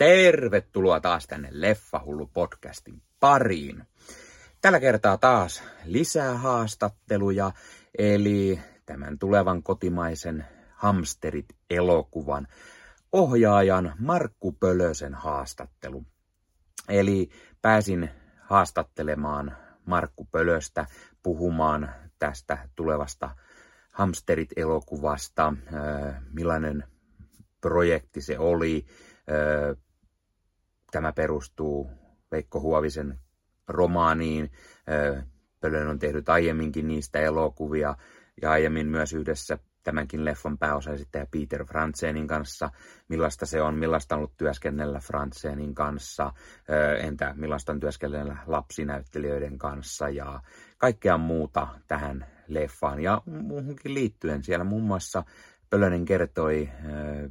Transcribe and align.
Tervetuloa 0.00 1.00
taas 1.00 1.26
tänne 1.26 1.48
Leffahullu 1.52 2.26
podcastin 2.26 3.02
pariin. 3.20 3.84
Tällä 4.60 4.80
kertaa 4.80 5.18
taas 5.18 5.62
lisää 5.84 6.34
haastatteluja, 6.34 7.52
eli 7.98 8.60
tämän 8.86 9.18
tulevan 9.18 9.62
kotimaisen 9.62 10.44
Hamsterit-elokuvan 10.74 12.46
ohjaajan 13.12 13.94
Markku 13.98 14.52
Pölösen 14.52 15.14
haastattelu. 15.14 16.04
Eli 16.88 17.30
pääsin 17.62 18.10
haastattelemaan 18.40 19.56
Markku 19.86 20.24
Pölöstä 20.24 20.86
puhumaan 21.22 21.94
tästä 22.18 22.68
tulevasta 22.76 23.30
Hamsterit-elokuvasta, 23.92 25.54
millainen 26.32 26.84
projekti 27.60 28.20
se 28.20 28.38
oli. 28.38 28.86
Tämä 30.90 31.12
perustuu 31.12 31.90
Veikko 32.30 32.60
Huovisen 32.60 33.18
romaaniin. 33.68 34.50
Pölön 35.60 35.88
on 35.88 35.98
tehnyt 35.98 36.28
aiemminkin 36.28 36.88
niistä 36.88 37.20
elokuvia 37.20 37.96
ja 38.42 38.50
aiemmin 38.50 38.86
myös 38.86 39.12
yhdessä 39.12 39.58
tämänkin 39.82 40.24
leffan 40.24 40.58
pääosaesittäjä 40.58 41.26
Peter 41.30 41.64
Frantzenin 41.64 42.26
kanssa, 42.26 42.70
millaista 43.08 43.46
se 43.46 43.62
on, 43.62 43.74
millaista 43.78 44.14
on 44.14 44.18
ollut 44.18 44.36
työskennellä 44.36 45.00
Frantzenin 45.00 45.74
kanssa, 45.74 46.32
entä 46.98 47.34
millaista 47.36 47.72
on 47.72 47.80
työskennellä 47.80 48.36
lapsinäyttelijöiden 48.46 49.58
kanssa 49.58 50.08
ja 50.08 50.40
kaikkea 50.78 51.18
muuta 51.18 51.68
tähän 51.88 52.26
leffaan 52.48 53.00
ja 53.00 53.22
muuhunkin 53.26 53.94
liittyen. 53.94 54.42
Siellä 54.42 54.64
muun 54.64 54.84
muassa 54.84 55.22
Pölönen 55.70 56.04
kertoi 56.04 56.68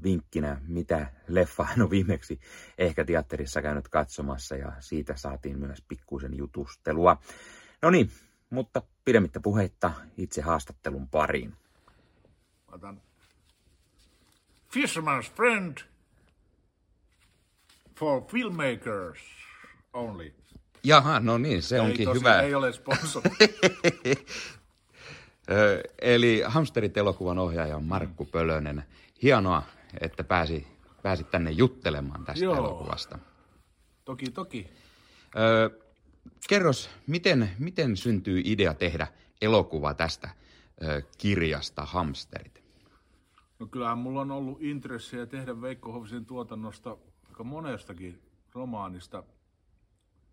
vinkkinä, 0.03 0.61
mitä 0.67 1.11
leffa 1.27 1.63
hän 1.63 1.81
on 1.81 1.89
viimeksi 1.97 2.39
ehkä 2.77 3.05
teatterissa 3.05 3.61
käynyt 3.61 3.87
katsomassa 3.87 4.55
ja 4.55 4.71
siitä 4.79 5.15
saatiin 5.15 5.59
myös 5.59 5.83
pikkuisen 5.87 6.37
jutustelua. 6.37 7.17
No 7.81 7.89
niin, 7.89 8.11
mutta 8.49 8.81
pidemmittä 9.05 9.39
puheitta 9.39 9.91
itse 10.17 10.41
haastattelun 10.41 11.09
pariin. 11.09 11.53
Otan 12.71 13.01
Fisherman's 14.73 15.35
Friend 15.35 15.77
for 17.95 18.23
Filmmakers 18.31 19.19
only. 19.93 20.33
Jaha, 20.83 21.19
no 21.19 21.37
niin, 21.37 21.63
se 21.63 21.81
onkin 21.81 21.99
ei 21.99 22.05
tosi, 22.05 22.19
hyvä. 22.19 22.41
Ei 22.41 22.55
ole 22.55 22.73
sponsor. 22.73 23.23
Eli 26.19 26.43
Hamsterit-elokuvan 26.45 27.39
ohjaaja 27.39 27.77
on 27.77 27.83
Markku 27.83 28.25
Pölönen. 28.25 28.83
Hienoa, 29.23 29.63
että 30.01 30.23
pääsi, 30.23 30.67
pääsit 31.03 31.31
tänne 31.31 31.51
juttelemaan 31.51 32.25
tästä 32.25 32.45
Joo. 32.45 32.55
elokuvasta. 32.55 33.19
toki, 34.05 34.31
toki. 34.31 34.67
Ö, 35.37 35.79
kerros, 36.49 36.89
miten, 37.07 37.49
miten 37.59 37.97
syntyy 37.97 38.41
idea 38.45 38.73
tehdä 38.73 39.07
elokuva 39.41 39.93
tästä 39.93 40.29
ö, 40.83 41.01
kirjasta 41.17 41.85
Hamsterit? 41.85 42.63
No 43.59 43.67
kyllähän 43.67 43.97
mulla 43.97 44.21
on 44.21 44.31
ollut 44.31 44.61
intressejä 44.61 45.25
tehdä 45.25 45.61
Veikko 45.61 45.91
Hovisen 45.91 46.25
tuotannosta 46.25 46.97
aika 47.29 47.43
monestakin 47.43 48.21
romaanista. 48.53 49.23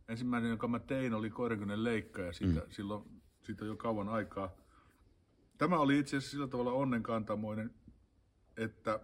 Ensimmäinen, 0.08 0.48
jonka 0.48 0.68
mä 0.68 0.78
tein, 0.78 1.14
oli 1.14 1.30
Koirikunen 1.30 1.84
leikka 1.84 2.22
ja 2.22 2.32
siitä, 2.32 2.60
mm. 2.60 2.66
silloin, 2.70 3.04
siitä 3.42 3.64
on 3.64 3.68
jo 3.68 3.76
kauan 3.76 4.08
aikaa. 4.08 4.65
Tämä 5.58 5.78
oli 5.78 5.98
itse 5.98 6.16
asiassa 6.16 6.30
sillä 6.30 6.48
tavalla 6.48 6.72
onnenkantamoinen, 6.72 7.74
että 8.56 9.00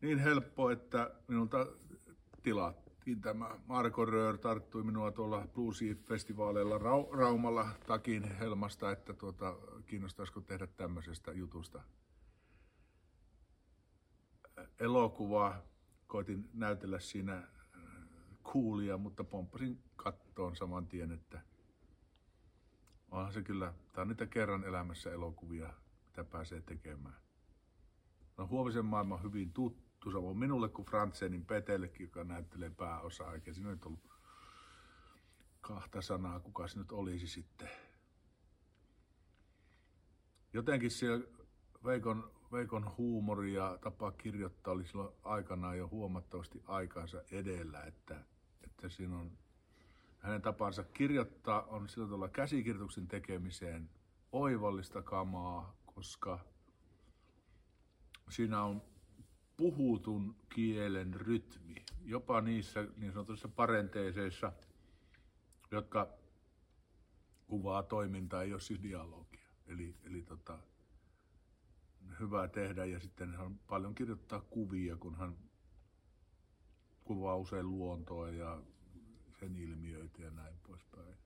niin 0.00 0.18
helppo, 0.18 0.70
että 0.70 1.10
minulta 1.28 1.66
tilattiin 2.42 3.20
tämä. 3.20 3.58
Marko 3.66 4.04
Röör 4.04 4.38
tarttui 4.38 4.82
minua 4.82 5.12
tuolla 5.12 5.46
bluesi-festivaaleilla 5.54 6.78
Rau- 6.78 7.16
Raumalla 7.16 7.68
takin 7.86 8.24
helmasta, 8.38 8.92
että 8.92 9.12
tuota, 9.12 9.56
kiinnostaisiko 9.86 10.40
tehdä 10.40 10.66
tämmöisestä 10.66 11.32
jutusta 11.32 11.82
elokuvaa. 14.80 15.62
Koitin 16.06 16.48
näytellä 16.54 16.98
siinä 16.98 17.36
äh, 17.36 17.46
kuulia, 18.42 18.98
mutta 18.98 19.24
pomppasin 19.24 19.82
kattoon 19.96 20.56
saman 20.56 20.86
tien, 20.86 21.12
että 21.12 21.40
onhan 23.10 23.32
se 23.32 23.42
kyllä, 23.42 23.74
tämä 23.92 24.02
on 24.02 24.08
niitä 24.08 24.26
kerran 24.26 24.64
elämässä 24.64 25.12
elokuvia, 25.12 25.72
mitä 26.06 26.24
pääsee 26.24 26.60
tekemään. 26.60 27.16
No 28.36 28.46
Huovisen 28.46 28.84
maailma 28.84 29.14
on 29.14 29.22
hyvin 29.22 29.52
tuttu, 29.52 30.10
samoin 30.10 30.38
minulle 30.38 30.68
kuin 30.68 30.86
Frantsenin 30.86 31.46
Petellekin, 31.46 32.04
joka 32.04 32.24
näyttelee 32.24 32.70
pääosaa, 32.70 33.34
eikä 33.34 33.52
siinä 33.52 33.70
nyt 33.70 33.84
ollut 33.84 34.08
kahta 35.60 36.02
sanaa, 36.02 36.40
kuka 36.40 36.68
se 36.68 36.78
nyt 36.78 36.92
olisi 36.92 37.26
sitten. 37.26 37.68
Jotenkin 40.52 40.90
siellä 40.90 41.26
Veikon, 41.84 42.32
Veikon 42.52 42.96
huumori 42.96 43.52
ja 43.52 43.78
tapa 43.80 44.12
kirjoittaa 44.12 44.74
oli 44.74 44.86
silloin 44.86 45.14
aikanaan 45.22 45.78
jo 45.78 45.88
huomattavasti 45.88 46.62
aikaansa 46.66 47.22
edellä, 47.30 47.82
että, 47.82 48.24
että 48.64 48.88
siinä 48.88 49.18
on 49.18 49.38
hänen 50.18 50.42
tapansa 50.42 50.84
kirjoittaa 50.84 51.62
on 51.62 51.88
sillä 51.88 52.06
tavalla 52.06 52.28
käsikirjoituksen 52.28 53.08
tekemiseen 53.08 53.90
oivallista 54.32 55.02
kamaa, 55.02 55.76
koska 55.86 56.38
siinä 58.30 58.62
on 58.62 58.82
puhutun 59.56 60.36
kielen 60.54 61.14
rytmi, 61.14 61.84
jopa 62.04 62.40
niissä 62.40 62.86
niin 62.96 63.12
sanotuissa 63.12 63.48
parenteeseissa, 63.48 64.52
jotka 65.70 66.08
kuvaa 67.46 67.82
toimintaa, 67.82 68.42
ei 68.42 68.52
ole 68.52 68.60
siis 68.60 68.82
dialogia. 68.82 69.48
Eli, 69.66 69.96
eli 70.04 70.22
tota, 70.22 70.58
hyvä 72.20 72.48
tehdä 72.48 72.84
ja 72.84 73.00
sitten 73.00 73.34
hän 73.34 73.58
paljon 73.58 73.94
kirjoittaa 73.94 74.40
kuvia, 74.40 74.96
kun 74.96 75.14
hän 75.14 75.36
kuvaa 77.04 77.36
usein 77.36 77.70
luontoa 77.70 78.30
ja 78.30 78.62
sen 79.40 79.56
ilmiöitä 79.56 80.22
ja 80.22 80.30
näin 80.30 80.58
poispäin. 80.66 81.18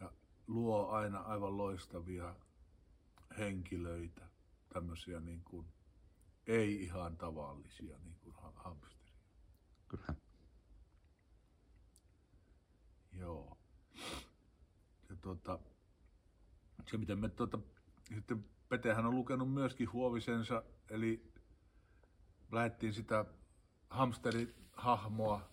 Ja 0.00 0.12
luo 0.46 0.88
aina 0.88 1.18
aivan 1.18 1.56
loistavia 1.56 2.34
henkilöitä, 3.38 4.28
tämmöisiä 4.72 5.20
niin 5.20 5.44
kuin 5.44 5.66
ei 6.46 6.82
ihan 6.82 7.16
tavallisia 7.16 7.98
niin 7.98 8.16
kuin 8.20 8.34
ha- 8.36 8.52
hamsteria. 8.56 9.18
Kyllä. 9.88 10.14
Joo. 13.12 13.58
Ja 15.08 15.16
tuota, 15.20 15.58
se 16.90 16.96
miten 16.96 17.18
me 17.18 17.28
tuota, 17.28 17.58
sitten 18.14 18.44
Petehän 18.68 19.06
on 19.06 19.14
lukenut 19.14 19.52
myöskin 19.52 19.92
Huovisensa, 19.92 20.62
eli 20.90 21.32
lähdettiin 22.52 22.94
sitä 22.94 23.24
hamsterihahmoa 23.90 25.48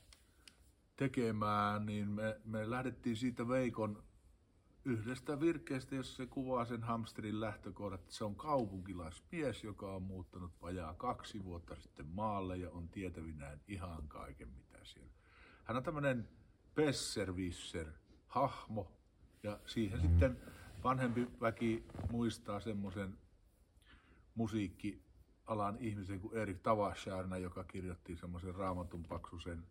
tekemään, 0.96 1.86
niin 1.86 2.10
me, 2.10 2.42
me 2.46 2.70
lähdettiin 2.70 3.16
siitä 3.16 3.48
Veikon 3.48 4.04
yhdestä 4.86 5.40
virkkeestä, 5.40 5.96
jossa 5.96 6.16
se 6.16 6.26
kuvaa 6.26 6.66
sen 6.66 6.84
hamsterin 6.84 7.42
lähtökohdat. 7.42 8.10
Se 8.10 8.24
on 8.24 8.36
kaupunkilaismies, 8.36 9.64
joka 9.64 9.96
on 9.96 10.02
muuttanut 10.02 10.52
vajaa 10.62 10.94
kaksi 10.94 11.44
vuotta 11.44 11.76
sitten 11.76 12.06
maalle 12.06 12.58
ja 12.58 12.70
on 12.70 12.90
tietävinään 12.90 13.62
ihan 13.68 14.08
kaiken, 14.08 14.50
mitä 14.50 14.80
siellä. 14.84 15.12
Hän 15.64 15.78
on 15.78 15.84
tämmöinen 15.84 16.30
besserwisser 16.76 17.88
hahmo 18.28 18.92
ja 19.44 19.60
siihen 19.66 20.02
sitten 20.02 20.40
vanhempi 20.84 21.28
väki 21.42 21.84
muistaa 22.12 22.60
semmoisen 22.60 23.18
musiikkialan 24.36 25.78
ihmisen 25.80 26.20
kuin 26.20 26.38
Erik 26.38 26.60
Tavasharna, 26.64 27.38
joka 27.38 27.64
kirjoitti 27.64 28.16
semmoisen 28.16 28.56
raamatun 28.56 29.04
paksusen 29.04 29.64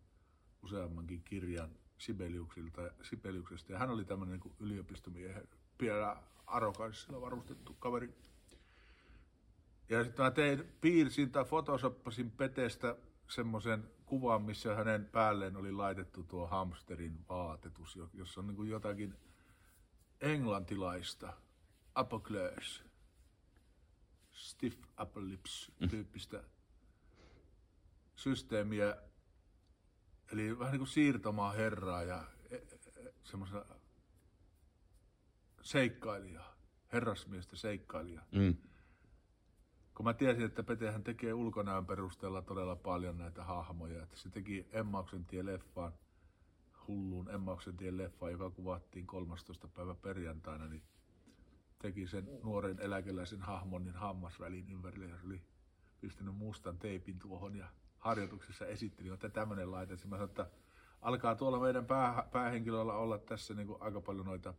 useammankin 0.65 1.23
kirjan 1.23 1.69
Sibeliuksilta, 1.97 2.81
Sibeliuksesta. 3.01 3.71
Ja 3.73 3.79
hän 3.79 3.89
oli 3.89 4.05
tämmöinen 4.05 4.39
niin 4.39 4.55
yliopistomiehen, 4.59 5.47
pienellä 5.77 6.17
arroganssilla 6.47 7.21
varustettu 7.21 7.73
kaveri. 7.73 8.13
Ja 9.89 10.03
sitten 10.03 10.25
mä 10.25 10.31
tein, 10.31 10.63
piirsin 10.81 11.31
tai 11.31 11.45
photosoppasin 11.45 12.31
Petestä 12.31 12.95
semmoisen 13.29 13.89
kuvan, 14.05 14.41
missä 14.41 14.75
hänen 14.75 15.05
päälleen 15.05 15.57
oli 15.57 15.71
laitettu 15.71 16.23
tuo 16.23 16.47
hamsterin 16.47 17.25
vaatetus, 17.29 17.99
jossa 18.13 18.41
on 18.41 18.47
niin 18.47 18.55
kuin 18.55 18.69
jotakin 18.69 19.15
englantilaista 20.21 21.33
Apocalypse, 21.95 22.83
stiff 24.31 24.79
upper 25.01 25.23
lips 25.23 25.71
tyyppistä 25.89 26.43
systeemiä, 28.15 28.97
eli 30.31 30.59
vähän 30.59 30.71
niin 30.71 30.79
kuin 30.79 30.87
siirtomaa 30.87 31.51
herraa 31.51 32.03
ja 32.03 32.23
semmoista 33.23 33.65
seikkailijaa, 35.61 36.55
herrasmiestä 36.93 37.55
seikkailijaa. 37.55 38.25
Mm. 38.31 38.55
kun 39.95 40.03
mä 40.05 40.13
tiesin, 40.13 40.43
että 40.43 40.63
Petehän 40.63 41.03
tekee 41.03 41.33
ulkonäön 41.33 41.85
perusteella 41.85 42.41
todella 42.41 42.75
paljon 42.75 43.17
näitä 43.17 43.43
hahmoja, 43.43 44.03
että 44.03 44.17
se 44.17 44.29
teki 44.29 44.67
Emmauksen 44.71 45.25
tie 45.25 45.45
leffaan, 45.45 45.93
hulluun 46.87 47.29
Emmauksen 47.29 47.77
tie 47.77 47.97
leffaan, 47.97 48.31
joka 48.31 48.49
kuvattiin 48.49 49.07
13. 49.07 49.67
päivä 49.67 49.95
perjantaina, 49.95 50.67
niin 50.67 50.83
teki 51.79 52.07
sen 52.07 52.27
nuoren 52.43 52.79
eläkeläisen 52.79 53.41
hahmon 53.41 53.83
niin 53.83 53.95
hammasvälin 53.95 54.71
ympärille 54.71 55.05
ja 55.05 55.17
se 55.17 55.25
oli 55.25 55.41
pistänyt 56.01 56.35
mustan 56.35 56.77
teipin 56.77 57.19
tuohon 57.19 57.55
ja 57.55 57.67
harjoituksessa 58.05 58.65
esitteli, 58.65 59.09
että 59.09 59.29
tämmöinen 59.29 59.71
laite. 59.71 59.93
Mä 59.93 59.99
sanoin, 59.99 60.29
että 60.29 60.47
alkaa 61.01 61.35
tuolla 61.35 61.59
meidän 61.59 61.85
pää, 61.85 62.27
päähenkilöllä 62.31 62.93
olla 62.93 63.17
tässä 63.17 63.53
niin 63.53 63.67
kuin 63.67 63.81
aika 63.81 64.01
paljon 64.01 64.25
noita 64.25 64.53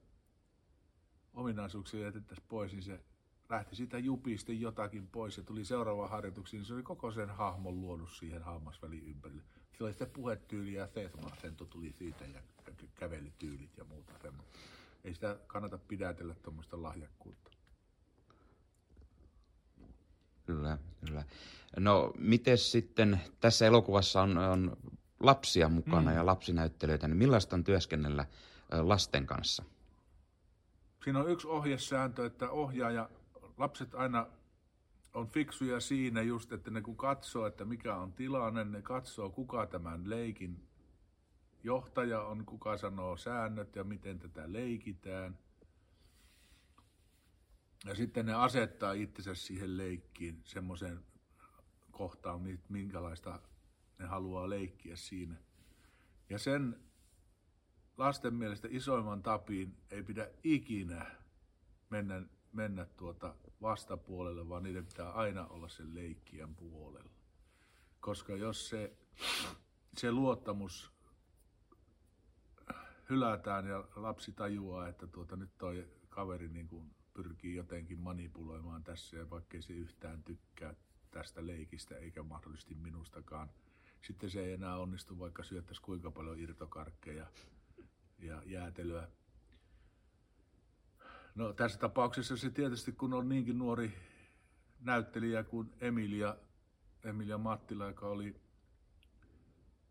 ominaisuuksia 1.35 2.01
jätettäisiin 2.01 2.47
pois, 2.49 2.73
niin 2.73 2.83
se 2.83 3.01
lähti 3.49 3.77
siitä 3.77 3.99
jupista 3.99 4.53
jotakin 4.53 5.09
pois 5.09 5.37
ja 5.37 5.43
tuli 5.43 5.65
seuraava 5.65 6.09
harjoituksiin, 6.09 6.59
niin 6.59 6.67
se 6.67 6.75
oli 6.75 6.83
koko 6.83 7.11
sen 7.13 7.31
hahmon 7.31 7.81
luonut 7.81 8.11
siihen 8.11 8.43
hammasvälin 8.43 9.07
ympärille. 9.07 9.43
Se 9.79 9.85
oli 9.85 9.93
sitten 9.93 10.11
puhetyyli 10.11 10.73
ja 10.73 10.87
Sesma-asento 10.87 11.65
tuli 11.65 11.93
siitä 11.93 12.25
ja 12.25 12.41
kävelytyylit 12.95 13.77
ja 13.77 13.85
muuta 13.85 14.13
semmoista. 14.23 14.59
Ei 15.05 15.15
sitä 15.15 15.39
kannata 15.47 15.79
pidätellä 15.79 16.35
tuommoista 16.35 16.83
lahjakkuutta. 16.83 17.56
Kyllä, 20.47 20.79
kyllä. 21.07 21.25
No, 21.77 22.13
miten 22.19 22.59
sitten, 22.59 23.21
tässä 23.41 23.67
elokuvassa 23.67 24.23
on, 24.23 24.39
on 24.39 24.77
lapsia 25.21 25.69
mukana 25.69 26.11
mm. 26.11 26.17
ja 26.17 26.27
lapsinäyttelyitä, 26.27 27.09
niin 27.09 27.17
millaista 27.17 27.57
on 27.57 27.65
työskennellä 27.65 28.27
lasten 28.71 29.27
kanssa? 29.27 29.65
Siinä 31.05 31.19
on 31.19 31.31
yksi 31.31 31.49
ohjesääntö, 31.49 32.27
että 32.27 32.51
ohjaaja, 32.51 33.11
lapset 33.57 33.95
aina 33.95 34.27
on 35.15 35.29
fiksuja 35.29 35.81
siinä 35.81 36.23
just, 36.23 36.53
että 36.53 36.71
ne 36.71 36.81
kun 36.81 36.97
katsoo, 36.97 37.47
että 37.47 37.65
mikä 37.65 37.97
on 37.97 38.13
tilanne, 38.13 38.65
ne 38.65 38.83
katsoo 38.83 39.31
kuka 39.31 39.67
tämän 39.67 40.11
leikin 40.11 40.67
johtaja 41.65 42.21
on, 42.21 42.47
kuka 42.47 42.77
sanoo 42.77 43.17
säännöt 43.17 43.77
ja 43.77 43.85
miten 43.85 44.19
tätä 44.19 44.53
leikitään. 44.53 45.39
Ja 47.85 47.95
sitten 47.95 48.27
ne 48.27 48.35
asettaa 48.35 48.93
itsensä 48.93 49.35
siihen 49.35 49.77
leikkiin 49.77 50.43
semmoiseen 50.45 51.05
kohtaan, 51.91 52.41
minkälaista 52.69 53.41
ne 53.99 54.07
haluaa 54.07 54.51
leikkiä 54.51 54.97
siinä. 54.97 55.37
Ja 56.31 56.39
sen 56.39 56.81
lasten 57.97 58.35
mielestä 58.35 58.69
isoimman 58.71 59.23
tapiin 59.23 59.77
ei 59.91 60.03
pidä 60.03 60.31
ikinä 60.45 61.07
mennä, 61.91 62.23
mennä 62.53 62.87
tuota 62.97 63.35
vastapuolelle, 63.63 64.49
vaan 64.49 64.63
niiden 64.63 64.87
pitää 64.87 65.11
aina 65.13 65.47
olla 65.47 65.69
sen 65.69 65.95
leikkien 65.95 66.55
puolella. 66.55 67.11
Koska 68.01 68.37
jos 68.37 68.69
se, 68.69 68.97
se 69.97 70.13
luottamus 70.13 70.93
hylätään 73.11 73.67
ja 73.67 73.89
lapsi 73.97 74.33
tajuaa, 74.33 74.89
että 74.89 75.07
tuota, 75.07 75.37
nyt 75.37 75.59
toi 75.59 75.89
kaveri 76.09 76.49
niin 76.49 76.69
kuin 76.69 76.95
pyrkii 77.17 77.55
jotenkin 77.55 78.01
manipuloimaan 78.01 78.85
tässä 78.85 79.17
ja 79.17 79.31
vaikkei 79.31 79.63
se 79.63 79.73
yhtään 79.73 80.23
tykkää 80.23 80.75
tästä 81.11 81.47
leikistä 81.47 81.97
eikä 81.97 82.23
mahdollisesti 82.23 82.75
minustakaan. 82.75 83.51
Sitten 84.03 84.31
se 84.31 84.41
ei 84.41 84.53
enää 84.53 84.77
onnistu, 84.77 85.19
vaikka 85.19 85.43
syöttäisi 85.43 85.83
kuinka 85.83 86.11
paljon 86.11 86.41
irtokarkkeja 86.41 87.27
ja 88.19 88.43
jäätelyä. 88.47 89.09
No 91.35 91.53
tässä 91.53 91.79
tapauksessa 91.79 92.37
se 92.37 92.51
tietysti, 92.51 92.93
kun 92.93 93.15
on 93.15 93.29
niinkin 93.29 93.59
nuori 93.59 93.93
näyttelijä 94.81 95.45
kuin 95.45 95.73
Emilia, 95.81 96.37
Emilia 97.05 97.39
Mattila, 97.39 97.87
joka 97.87 98.07
oli 98.07 98.41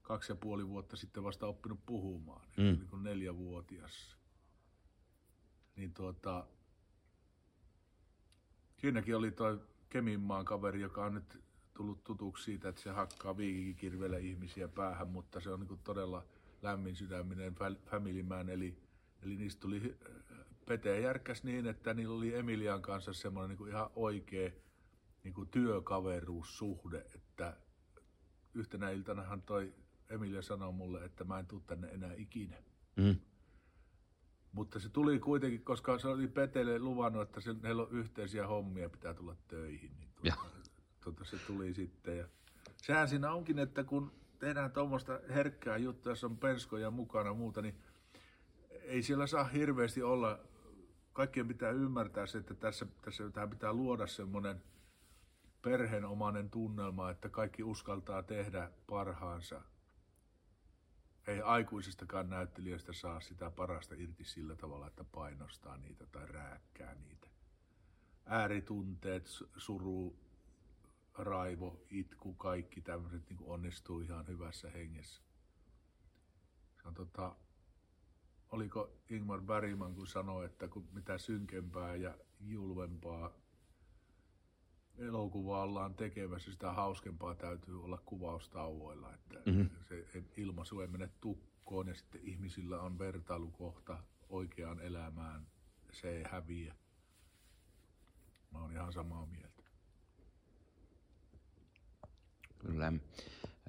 kaksi 0.01 0.31
ja 0.31 0.35
puoli 0.35 0.67
vuotta 0.67 0.95
sitten 0.95 1.23
vasta 1.23 1.47
oppinut 1.47 1.85
puhumaan, 1.85 2.47
mm. 2.57 2.63
niin 2.63 2.87
kuin 2.87 3.03
neljävuotias. 3.03 4.17
Niin 5.75 5.93
tuota, 5.93 6.47
siinäkin 8.77 9.15
oli 9.15 9.31
toi 9.31 9.59
Keminmaan 9.89 10.45
kaveri, 10.45 10.81
joka 10.81 11.05
on 11.05 11.13
nyt 11.13 11.43
tullut 11.73 12.03
tutuksi 12.03 12.43
siitä, 12.43 12.69
että 12.69 12.81
se 12.81 12.89
hakkaa 12.89 13.37
viikikirveellä 13.37 14.17
ihmisiä 14.17 14.67
päähän, 14.67 15.07
mutta 15.07 15.39
se 15.39 15.49
on 15.49 15.59
niin 15.59 15.79
todella 15.83 16.25
lämmin 16.61 16.95
sydäminen 16.95 17.55
family 17.85 18.23
man, 18.23 18.49
eli, 18.49 18.77
eli 19.23 19.35
niistä 19.35 19.61
tuli 19.61 19.97
Pete 20.65 20.99
järkkäs 20.99 21.43
niin, 21.43 21.67
että 21.67 21.93
niillä 21.93 22.15
oli 22.15 22.35
Emilian 22.35 22.81
kanssa 22.81 23.13
semmoinen 23.13 23.57
niin 23.57 23.69
ihan 23.69 23.89
oikea 23.95 24.51
niin 25.23 25.47
työkaveruussuhde, 25.51 27.05
että 27.15 27.57
yhtenä 28.53 28.89
iltanahan 28.89 29.41
toi 29.41 29.73
Emilia 30.09 30.41
sanoi 30.41 30.73
mulle, 30.73 31.05
että 31.05 31.23
mä 31.23 31.39
en 31.39 31.47
tule 31.47 31.61
tänne 31.67 31.87
enää 31.87 32.13
ikinä. 32.13 32.55
Mm. 32.95 33.15
Mutta 34.55 34.79
se 34.79 34.89
tuli 34.89 35.19
kuitenkin, 35.19 35.61
koska 35.63 35.99
se 35.99 36.07
oli 36.07 36.27
Petelle 36.27 36.79
luvannut, 36.79 37.21
että 37.21 37.41
se, 37.41 37.55
heillä 37.63 37.81
on 37.81 37.91
yhteisiä 37.91 38.47
hommia, 38.47 38.89
pitää 38.89 39.13
tulla 39.13 39.35
töihin. 39.47 39.91
Niin 39.99 40.09
tuota, 40.23 40.49
tuota, 41.03 41.23
se 41.23 41.37
tuli 41.47 41.73
sitten. 41.73 42.17
Ja 42.17 42.27
sehän 42.77 43.07
siinä 43.07 43.31
onkin, 43.31 43.59
että 43.59 43.83
kun 43.83 44.11
tehdään 44.39 44.71
tuommoista 44.71 45.19
herkkää 45.29 45.77
juttua, 45.77 46.11
jos 46.11 46.23
on 46.23 46.37
penskoja 46.37 46.91
mukana 46.91 47.29
ja 47.29 47.33
muuta, 47.33 47.61
niin 47.61 47.75
ei 48.69 49.03
siellä 49.03 49.27
saa 49.27 49.43
hirveästi 49.43 50.03
olla. 50.03 50.39
Kaikkien 51.13 51.47
pitää 51.47 51.71
ymmärtää 51.71 52.25
se, 52.25 52.37
että 52.37 52.53
tässä, 52.53 52.85
tässä 53.01 53.29
tähän 53.29 53.49
pitää 53.49 53.73
luoda 53.73 54.07
semmoinen 54.07 54.63
perheenomainen 55.61 56.49
tunnelma, 56.49 57.09
että 57.09 57.29
kaikki 57.29 57.63
uskaltaa 57.63 58.23
tehdä 58.23 58.71
parhaansa 58.87 59.61
ei 61.27 61.41
aikuisistakaan 61.41 62.29
näyttelijöistä 62.29 62.93
saa 62.93 63.19
sitä 63.19 63.51
parasta 63.51 63.95
irti 63.97 64.23
sillä 64.23 64.55
tavalla, 64.55 64.87
että 64.87 65.03
painostaa 65.03 65.77
niitä 65.77 66.05
tai 66.05 66.27
rääkkää 66.27 66.95
niitä. 66.95 67.27
Ääritunteet, 68.25 69.29
suru, 69.57 70.19
raivo, 71.17 71.81
itku, 71.89 72.33
kaikki 72.33 72.81
tämmöiset 72.81 73.29
niin 73.29 73.39
onnistuu 73.41 73.99
ihan 73.99 74.27
hyvässä 74.27 74.69
hengessä. 74.69 75.21
Se 76.81 76.87
on 76.87 76.93
tota, 76.93 77.35
oliko 78.49 78.91
Ingmar 79.09 79.41
Bergman, 79.41 79.95
kun 79.95 80.07
sanoi, 80.07 80.45
että 80.45 80.67
kun 80.67 80.87
mitä 80.93 81.17
synkempää 81.17 81.95
ja 81.95 82.17
julvempaa 82.39 83.33
elokuvaa 84.99 85.63
ollaan 85.63 85.93
tekemässä, 85.95 86.51
sitä 86.51 86.71
hauskempaa 86.71 87.35
täytyy 87.35 87.83
olla 87.83 88.01
kuvaustauoilla, 88.05 89.13
että 89.13 89.41
mm-hmm. 89.45 89.69
se 89.87 90.23
ilmaisu 90.37 90.81
ei 90.81 90.87
mene 90.87 91.09
tukkoon 91.21 91.87
ja 91.87 91.95
sitten 91.95 92.21
ihmisillä 92.23 92.81
on 92.81 92.99
vertailukohta 92.99 93.97
oikeaan 94.29 94.79
elämään, 94.79 95.47
se 95.91 96.17
ei 96.17 96.23
häviä. 96.31 96.75
Mä 98.51 98.61
oon 98.61 98.71
ihan 98.71 98.93
samaa 98.93 99.25
mieltä. 99.25 99.63
Kyllä. 102.59 102.93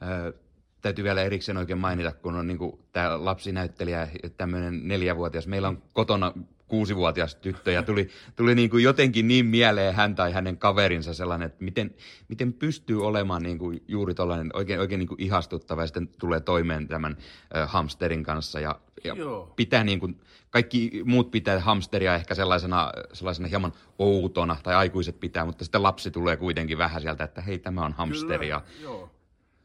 Ö, 0.02 0.34
täytyy 0.82 1.04
vielä 1.04 1.22
erikseen 1.22 1.58
oikein 1.58 1.78
mainita, 1.78 2.12
kun 2.12 2.34
on 2.34 2.46
niin 2.46 2.58
tämä 2.92 3.24
lapsinäyttelijä, 3.24 4.08
tämmöinen 4.36 4.88
neljävuotias. 4.88 5.46
Meillä 5.46 5.68
on 5.68 5.82
kotona 5.92 6.32
kuusivuotias 6.68 7.34
tyttö 7.34 7.72
ja 7.72 7.82
tuli, 7.82 8.08
tuli 8.36 8.54
niin 8.54 8.70
kuin 8.70 8.84
jotenkin 8.84 9.28
niin 9.28 9.46
mieleen 9.46 9.94
hän 9.94 10.14
tai 10.14 10.32
hänen 10.32 10.58
kaverinsa 10.58 11.14
sellainen, 11.14 11.46
että 11.46 11.64
miten, 11.64 11.94
miten 12.28 12.52
pystyy 12.52 13.06
olemaan 13.06 13.42
niin 13.42 13.58
kuin 13.58 13.84
juuri 13.88 14.14
tällainen 14.14 14.50
oikein, 14.54 14.80
oikein 14.80 14.98
niin 14.98 15.08
kuin 15.08 15.22
ihastuttava 15.22 15.80
ja 15.80 15.86
sitten 15.86 16.08
tulee 16.08 16.40
toimeen 16.40 16.88
tämän 16.88 17.16
äh, 17.56 17.70
hamsterin 17.70 18.22
kanssa 18.22 18.60
ja, 18.60 18.80
ja 19.04 19.14
pitää 19.56 19.84
niin 19.84 20.00
kuin, 20.00 20.20
kaikki 20.50 21.02
muut 21.04 21.30
pitää 21.30 21.60
hamsteria 21.60 22.14
ehkä 22.14 22.34
sellaisena, 22.34 22.92
sellaisena 23.12 23.48
hieman 23.48 23.72
outona 23.98 24.56
tai 24.62 24.74
aikuiset 24.74 25.20
pitää, 25.20 25.44
mutta 25.44 25.64
sitten 25.64 25.82
lapsi 25.82 26.10
tulee 26.10 26.36
kuitenkin 26.36 26.78
vähän 26.78 27.02
sieltä, 27.02 27.24
että 27.24 27.40
hei 27.40 27.58
tämä 27.58 27.84
on 27.84 27.92
hamsteria. 27.92 28.60
Kyllä, 28.60 28.82
joo. 28.82 29.10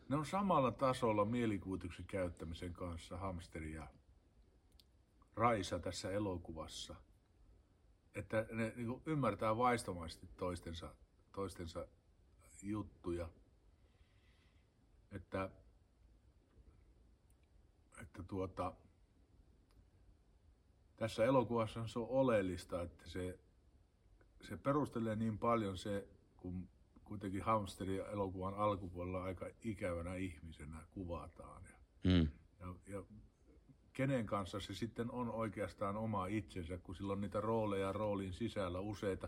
Ne 0.09 0.17
on 0.17 0.25
samalla 0.25 0.71
tasolla 0.71 1.25
mielikuvituksen 1.25 2.05
käyttämisen 2.05 2.73
kanssa 2.73 3.17
hamsteria 3.17 3.87
Raisa 5.41 5.79
tässä 5.79 6.11
elokuvassa. 6.11 6.95
Että 8.15 8.45
ne 8.51 8.73
niin 8.75 8.87
kuin 8.87 9.01
ymmärtää 9.05 9.57
vaistomaisesti 9.57 10.27
toistensa, 10.37 10.95
toistensa 11.31 11.87
juttuja. 12.63 13.29
Että, 15.11 15.49
että 18.01 18.23
tuota, 18.23 18.73
tässä 20.97 21.25
elokuvassa 21.25 21.87
se 21.87 21.99
on 21.99 22.07
oleellista, 22.09 22.81
että 22.81 23.09
se, 23.09 23.39
se 24.41 24.57
perustelee 24.57 25.15
niin 25.15 25.37
paljon 25.39 25.77
se, 25.77 26.07
kun 26.37 26.69
kuitenkin 27.03 27.43
hamsteri 27.43 27.97
elokuvan 27.97 28.53
alkupuolella 28.53 29.23
aika 29.23 29.45
ikävänä 29.63 30.15
ihmisenä 30.15 30.85
kuvataan. 30.91 31.63
Ja, 31.63 31.75
mm. 32.03 32.27
ja, 32.59 32.75
ja 32.87 33.03
kenen 33.93 34.25
kanssa 34.25 34.59
se 34.59 34.73
sitten 34.73 35.11
on 35.11 35.29
oikeastaan 35.29 35.97
oma 35.97 36.25
itsensä, 36.25 36.77
kun 36.77 36.95
sillä 36.95 37.13
on 37.13 37.21
niitä 37.21 37.41
rooleja 37.41 37.93
roolin 37.93 38.33
sisällä 38.33 38.79
useita. 38.79 39.27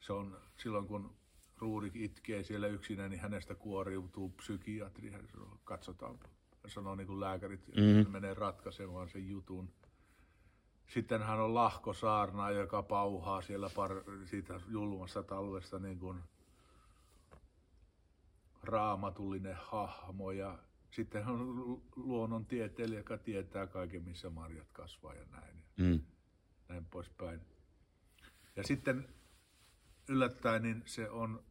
Se 0.00 0.12
on 0.12 0.36
silloin, 0.56 0.86
kun 0.86 1.18
Ruurik 1.58 1.96
itkee 1.96 2.44
siellä 2.44 2.66
yksinä, 2.66 3.08
niin 3.08 3.20
hänestä 3.20 3.54
kuoriutuu 3.54 4.28
psykiatri. 4.28 5.10
Hän 5.10 5.28
sanoo, 5.32 5.58
katsotaan, 5.64 6.18
sanoo 6.66 6.94
niin 6.94 7.06
kuin 7.06 7.20
lääkärit, 7.20 7.68
mm. 7.76 7.98
että 7.98 8.12
menee 8.12 8.34
ratkaisemaan 8.34 9.08
sen 9.08 9.28
jutun. 9.28 9.72
Sitten 10.86 11.22
hän 11.22 11.40
on 11.40 11.54
Lahko 11.54 11.92
Saarna, 11.92 12.50
joka 12.50 12.82
pauhaa 12.82 13.42
siellä 13.42 13.68
par- 13.68 14.26
siitä 14.26 14.60
julmassa 14.68 15.22
talvesta 15.22 15.78
niin 15.78 15.98
kuin 15.98 16.20
raamatullinen 18.62 19.56
hahmo. 19.62 20.30
Ja 20.30 20.58
sitten 20.90 21.24
hän 21.24 21.34
on 21.34 21.82
luonnontieteilijä, 21.96 23.00
joka 23.00 23.18
tietää 23.18 23.66
kaiken, 23.66 24.02
missä 24.02 24.30
marjat 24.30 24.72
kasvaa 24.72 25.14
ja 25.14 25.24
näin. 25.30 25.62
Mm. 25.76 26.00
Näin 26.68 26.84
poispäin. 26.84 27.40
Ja 28.56 28.62
sitten 28.62 29.08
yllättäen 30.08 30.62
niin 30.62 30.82
se 30.86 31.10
on 31.10 31.44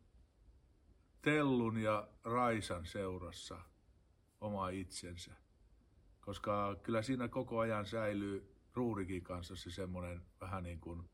Tellun 1.22 1.78
ja 1.78 2.08
Raisan 2.24 2.86
seurassa 2.86 3.62
oma 4.42 4.70
itsensä. 4.70 5.32
Koska 6.22 6.76
kyllä 6.84 7.02
siinä 7.02 7.28
koko 7.28 7.60
ajan 7.60 7.86
säilyy 7.86 8.56
Ruurikin 8.74 9.24
kanssa 9.24 9.56
se 9.56 9.72
semmoinen 9.72 10.22
vähän 10.42 10.64
niin 10.64 10.80
kuin 10.80 11.10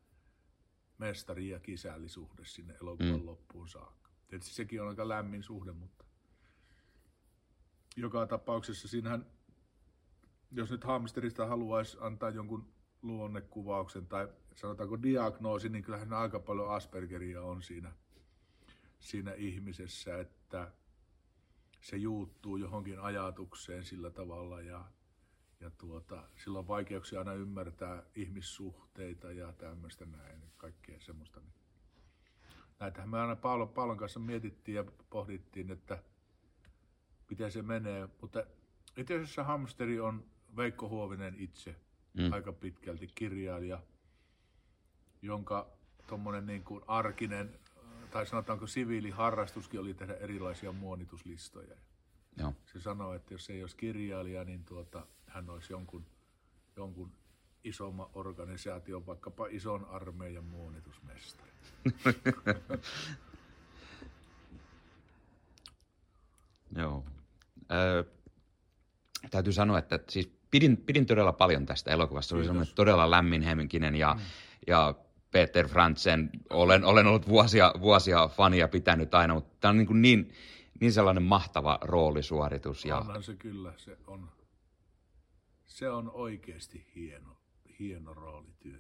mestari- 0.98 1.50
ja 1.50 1.60
kisällisuhde 1.60 2.46
sinne 2.46 2.74
elokuvan 2.82 3.20
mm. 3.20 3.26
loppuun 3.26 3.70
saakka. 3.70 4.12
Tietysti 4.28 4.54
sekin 4.54 4.82
on 4.82 4.88
aika 4.88 5.08
lämmin 5.08 5.44
suhde, 5.44 5.72
mutta 5.72 6.03
joka 7.96 8.28
tapauksessa 8.28 8.88
siinähän, 8.88 9.26
jos 10.52 10.72
nyt 10.72 10.84
hamsterista 10.84 11.46
haluaisi 11.46 11.98
antaa 12.02 12.30
jonkun 12.30 12.74
luonnekuvauksen 13.02 14.08
tai 14.08 14.28
sanotaanko 14.56 15.04
diagnoosi, 15.04 15.70
niin 15.70 15.84
kyllähän 15.84 16.14
aika 16.14 16.40
paljon 16.40 16.70
Aspergeria 16.70 17.42
on 17.42 17.64
siinä, 17.64 17.92
siinä 19.00 19.34
ihmisessä, 19.34 20.20
että 20.20 20.72
se 21.82 21.98
juuttuu 21.98 22.58
johonkin 22.58 23.00
ajatukseen 23.00 23.84
sillä 23.84 24.12
tavalla 24.12 24.62
ja, 24.62 24.86
ja 25.60 25.70
tuota, 25.70 26.24
sillä 26.36 26.60
on 26.60 26.68
vaikeuksia 26.68 27.20
aina 27.20 27.34
ymmärtää 27.34 28.04
ihmissuhteita 28.16 29.32
ja 29.32 29.54
tämmöistä 29.54 30.06
näin, 30.06 30.44
kaikkea 30.58 31.00
semmoista. 31.00 31.42
Näitähän 32.80 33.10
me 33.10 33.20
aina 33.20 33.36
Paulon, 33.36 33.70
Paulon 33.70 33.98
kanssa 33.98 34.20
mietittiin 34.20 34.76
ja 34.76 34.86
pohdittiin, 35.10 35.72
että 35.72 36.04
miten 37.30 37.52
se 37.52 37.62
menee, 37.62 38.10
mutta 38.22 38.44
itse 38.98 39.16
asiassa 39.16 39.44
hamsteri 39.44 40.00
on 40.00 40.26
Veikko 40.58 40.90
Huovinen 40.90 41.36
itse 41.38 41.76
mm. 42.14 42.34
aika 42.34 42.54
pitkälti 42.54 43.08
kirjailija, 43.16 43.80
jonka 45.22 45.70
tuommoinen 46.08 46.46
niin 46.46 46.64
kuin 46.64 46.84
arkinen, 46.88 47.60
tai 48.12 48.26
sanotaanko 48.26 48.68
siviiliharrastuskin 48.68 49.80
oli 49.80 49.94
tehdä 49.94 50.14
erilaisia 50.14 50.72
muonituslistoja. 50.72 51.76
Joo. 52.38 52.54
Se 52.66 52.82
sanoi, 52.82 53.16
että 53.16 53.34
jos 53.34 53.50
ei 53.50 53.62
olisi 53.62 53.78
kirjailija, 53.78 54.44
niin 54.44 54.64
tuota, 54.66 55.08
hän 55.28 55.50
olisi 55.50 55.74
jonkun, 55.74 56.06
jonkun 56.76 57.12
isomman 57.64 58.10
organisaation, 58.14 59.06
vaikkapa 59.06 59.48
ison 59.48 59.86
armeijan 59.86 60.44
muonitusmestari. 60.44 61.52
Joo. 66.76 67.06
Täytyy 69.32 69.54
sanoa, 69.54 69.80
että 69.80 70.00
siis 70.10 70.32
pidin, 70.52 70.78
pidin 70.78 71.06
todella 71.06 71.34
paljon 71.34 71.66
tästä 71.66 71.92
elokuvasta. 71.92 72.30
Se 72.30 72.36
oli 72.36 72.46
semmoinen 72.46 72.76
todella 72.76 73.12
lämminhenkinen 73.12 73.96
ja, 73.96 74.14
mm. 74.14 74.22
ja 74.68 74.96
Peter 75.32 75.68
Frantzen, 75.68 76.30
olen, 76.50 76.84
olen 76.86 77.08
ollut 77.08 77.28
vuosia, 77.28 77.74
vuosia 77.82 78.28
fania 78.28 78.68
pitänyt 78.68 79.14
aina, 79.14 79.34
mutta 79.34 79.56
tämä 79.60 79.70
on 79.70 79.78
niin, 79.78 80.02
niin, 80.02 80.34
niin 80.80 80.94
sellainen 80.94 81.24
mahtava 81.24 81.80
roolisuoritus. 81.82 82.86
Ja... 82.86 82.98
Onhan 82.98 83.24
se 83.24 83.36
kyllä, 83.36 83.74
se 83.78 83.98
on, 84.08 84.30
se 85.66 85.90
on 85.90 86.12
oikeasti 86.12 86.92
hieno, 86.96 87.38
hieno 87.80 88.14
roolityö. 88.14 88.80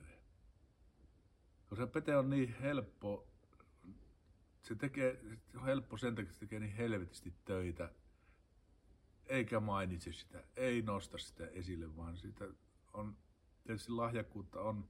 Koska 1.69 1.87
Pete 1.87 2.17
on 2.17 2.29
niin 2.29 2.55
helppo, 2.61 3.27
se 4.61 4.75
tekee, 4.75 5.19
se 5.51 5.57
on 5.57 5.65
helppo 5.65 5.97
sen 5.97 6.15
takia, 6.15 6.29
että 6.29 6.33
se 6.33 6.39
tekee 6.39 6.59
niin 6.59 6.75
helvetisti 6.75 7.33
töitä 7.45 7.89
eikä 9.33 9.59
mainitse 9.59 10.13
sitä, 10.13 10.43
ei 10.55 10.81
nosta 10.81 11.17
sitä 11.17 11.47
esille, 11.47 11.97
vaan 11.97 12.17
sitä 12.17 12.45
on, 12.93 13.17
tietysti 13.63 13.91
lahjakkuutta 13.91 14.61
on 14.61 14.89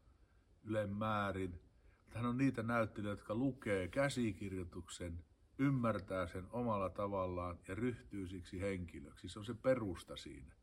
yleen 0.63 0.89
määrin. 0.89 1.59
Hän 2.07 2.25
on 2.25 2.37
niitä 2.37 2.63
näyttelijöitä, 2.63 3.21
jotka 3.21 3.35
lukee 3.35 3.87
käsikirjoituksen, 3.87 5.23
ymmärtää 5.57 6.27
sen 6.27 6.47
omalla 6.51 6.89
tavallaan 6.89 7.59
ja 7.67 7.75
ryhtyy 7.75 8.27
siksi 8.27 8.61
henkilöksi. 8.61 9.29
Se 9.29 9.39
on 9.39 9.45
se 9.45 9.53
perusta 9.53 10.15
siinä. 10.15 10.55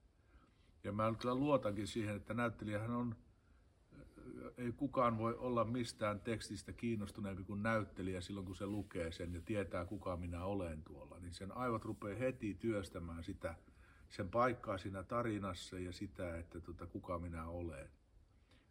Ja 0.84 0.92
mä 0.92 1.14
kyllä 1.18 1.34
luotankin 1.34 1.87
siihen, 1.87 2.16
että 2.16 2.34
näyttelijähän 2.34 2.90
on, 2.90 3.16
ei 4.58 4.72
kukaan 4.72 5.18
voi 5.18 5.34
olla 5.34 5.64
mistään 5.64 6.20
tekstistä 6.20 6.72
kiinnostuneempi 6.72 7.44
kuin 7.44 7.62
näyttelijä 7.62 8.20
silloin, 8.20 8.46
kun 8.46 8.56
se 8.56 8.66
lukee 8.66 9.12
sen 9.12 9.34
ja 9.34 9.40
tietää, 9.40 9.84
kuka 9.84 10.16
minä 10.16 10.44
olen 10.44 10.82
tuolla. 10.82 11.18
Niin 11.18 11.34
sen 11.34 11.56
aivot 11.56 11.84
rupeaa 11.84 12.18
heti 12.18 12.54
työstämään 12.54 13.25
sitä, 13.25 13.54
sen 14.11 14.31
paikkaa 14.31 14.79
siinä 14.79 15.02
tarinassa 15.02 15.79
ja 15.79 15.93
sitä, 15.93 16.38
että 16.38 16.61
tota, 16.61 16.87
kuka 16.87 17.19
minä 17.19 17.47
olen. 17.47 17.90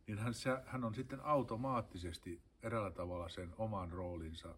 Niin 0.08 0.18
hän, 0.18 0.34
hän 0.66 0.84
on 0.84 0.96
sitten 0.96 1.26
automaattisesti 1.26 2.42
eräällä 2.64 2.92
tavalla 2.92 3.30
sen 3.30 3.54
oman 3.58 3.92
roolinsa 3.92 4.56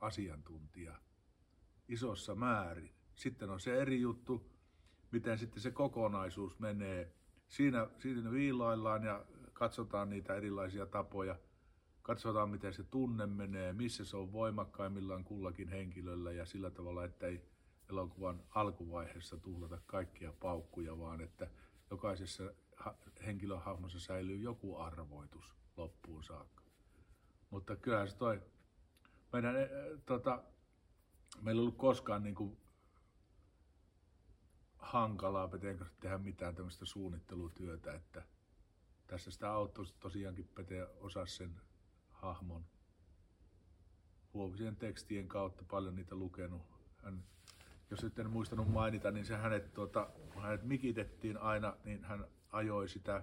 asiantuntija 0.00 0.94
isossa 1.88 2.34
määrin. 2.34 2.90
Sitten 3.14 3.50
on 3.50 3.60
se 3.60 3.80
eri 3.80 4.00
juttu, 4.00 4.50
miten 5.10 5.38
sitten 5.38 5.62
se 5.62 5.70
kokonaisuus 5.70 6.58
menee. 6.58 7.12
Siinä, 7.48 7.86
siinä 7.98 8.30
viilaillaan 8.30 9.04
ja 9.04 9.24
katsotaan 9.52 10.10
niitä 10.10 10.34
erilaisia 10.34 10.86
tapoja. 10.86 11.36
Katsotaan, 12.02 12.50
miten 12.50 12.74
se 12.74 12.82
tunne 12.82 13.26
menee, 13.26 13.72
missä 13.72 14.04
se 14.04 14.16
on 14.16 14.32
voimakkaimmillaan 14.32 15.24
kullakin 15.24 15.68
henkilöllä 15.68 16.32
ja 16.32 16.46
sillä 16.46 16.70
tavalla, 16.70 17.04
että 17.04 17.26
ei 17.26 17.42
elokuvan 17.90 18.42
alkuvaiheessa 18.50 19.36
tuhlata 19.36 19.78
kaikkia 19.86 20.32
paukkuja, 20.32 20.98
vaan 20.98 21.20
että 21.20 21.50
jokaisessa 21.90 22.44
henkilöhahmossa 23.26 24.00
säilyy 24.00 24.36
joku 24.36 24.76
arvoitus 24.76 25.56
loppuun 25.76 26.24
saakka. 26.24 26.62
Mutta 27.50 27.76
kyllä 27.76 28.06
se 28.06 28.16
toi, 28.16 28.42
meidän, 29.32 29.56
e, 29.56 29.68
tota, 30.06 30.42
meillä 31.40 31.60
ei 31.60 31.62
ollut 31.62 31.76
koskaan 31.76 32.22
niin 32.22 32.34
kuin 32.34 32.58
hankalaa 34.78 35.48
Peten 35.48 35.86
tehdä 36.00 36.18
mitään 36.18 36.54
tämmöistä 36.54 36.84
suunnittelutyötä, 36.84 37.94
että 37.94 38.22
tässä 39.06 39.30
sitä 39.30 39.52
auttoi 39.52 39.84
tosiaankin 40.00 40.48
Pete 40.54 40.86
osasi 41.00 41.36
sen 41.36 41.60
hahmon 42.10 42.64
huovisien 44.34 44.76
tekstien 44.76 45.28
kautta 45.28 45.64
paljon 45.70 45.94
niitä 45.94 46.14
lukenut. 46.14 46.62
Hän 47.02 47.24
jos 47.90 48.02
nyt 48.02 48.18
en 48.18 48.30
muistanut 48.30 48.68
mainita, 48.68 49.10
niin 49.10 49.24
se 49.24 49.36
hänet, 49.36 49.74
tuota, 49.74 50.10
kun 50.32 50.42
hänet 50.42 50.62
mikitettiin 50.62 51.38
aina, 51.38 51.76
niin 51.84 52.04
hän 52.04 52.26
ajoi 52.50 52.88
sitä, 52.88 53.22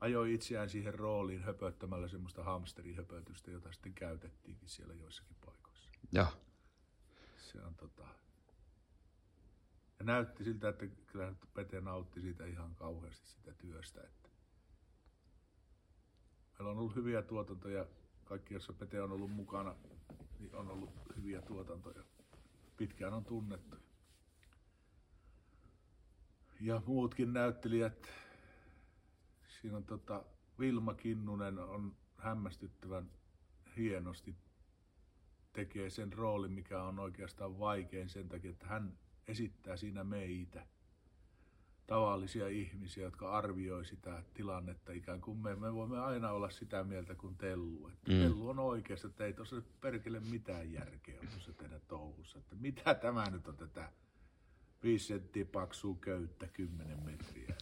ajoi 0.00 0.34
itseään 0.34 0.70
siihen 0.70 0.94
rooliin 0.94 1.42
höpöttämällä 1.42 2.08
semmoista 2.08 2.44
hamsterihöpötystä, 2.44 3.50
jota 3.50 3.72
sitten 3.72 3.94
käytettiinkin 3.94 4.68
siellä 4.68 4.94
joissakin 4.94 5.36
paikoissa. 5.44 5.90
Ja. 6.12 6.26
Se 7.36 7.62
on 7.62 7.74
tota... 7.74 8.06
Ja 9.98 10.04
näytti 10.04 10.44
siltä, 10.44 10.68
että 10.68 10.86
kyllä 10.86 11.34
Pete 11.54 11.80
nautti 11.80 12.20
siitä 12.20 12.46
ihan 12.46 12.74
kauheasti 12.74 13.26
sitä 13.26 13.54
työstä. 13.54 14.00
Että... 14.00 14.28
Meillä 16.52 16.70
on 16.70 16.78
ollut 16.78 16.96
hyviä 16.96 17.22
tuotantoja, 17.22 17.86
kaikki 18.24 18.54
joissa 18.54 18.72
Pete 18.72 19.02
on 19.02 19.12
ollut 19.12 19.30
mukana, 19.30 19.76
niin 20.38 20.54
on 20.54 20.70
ollut 20.70 20.90
hyviä 21.16 21.42
tuotantoja. 21.42 22.04
Pitkään 22.76 23.14
on 23.14 23.24
tunnettu 23.24 23.76
ja 26.64 26.82
muutkin 26.86 27.32
näyttelijät. 27.32 28.08
Siinä 29.46 29.76
on 29.76 29.84
tota, 29.84 30.24
Vilma 30.58 30.94
Kinnunen 30.94 31.58
on 31.58 31.96
hämmästyttävän 32.16 33.10
hienosti 33.76 34.36
tekee 35.52 35.90
sen 35.90 36.12
roolin, 36.12 36.52
mikä 36.52 36.82
on 36.82 36.98
oikeastaan 36.98 37.58
vaikein 37.58 38.08
sen 38.08 38.28
takia, 38.28 38.50
että 38.50 38.66
hän 38.66 38.98
esittää 39.28 39.76
siinä 39.76 40.04
meitä, 40.04 40.66
tavallisia 41.86 42.48
ihmisiä, 42.48 43.04
jotka 43.04 43.36
arvioi 43.36 43.84
sitä 43.84 44.22
tilannetta 44.34 44.92
ikään 44.92 45.20
kuin 45.20 45.38
me, 45.38 45.56
me 45.56 45.74
voimme 45.74 46.00
aina 46.00 46.30
olla 46.30 46.50
sitä 46.50 46.84
mieltä 46.84 47.14
kuin 47.14 47.36
Tellu. 47.36 47.88
Että 47.88 48.12
mm. 48.12 48.18
Tellu 48.18 48.48
on 48.48 48.58
oikeassa, 48.58 49.08
että 49.08 49.24
ei 49.24 49.32
tuossa 49.32 49.62
perkele 49.80 50.20
mitään 50.20 50.72
järkeä 50.72 51.20
tuossa 51.30 51.52
tehdä 51.52 51.80
touhussa. 51.88 52.38
Että 52.38 52.54
mitä 52.54 52.94
tämä 52.94 53.30
nyt 53.30 53.48
on 53.48 53.56
tätä 53.56 53.92
5 54.84 55.06
senttiä 55.06 55.44
paksua 55.44 55.96
köyttä 56.00 56.46
10 56.46 57.04
metriä. 57.04 57.56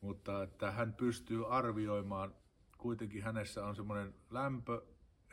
Mutta 0.00 0.42
että 0.42 0.70
hän 0.70 0.94
pystyy 0.94 1.56
arvioimaan, 1.56 2.34
kuitenkin 2.78 3.22
hänessä 3.22 3.66
on 3.66 3.76
semmoinen 3.76 4.14
lämpö, 4.30 4.82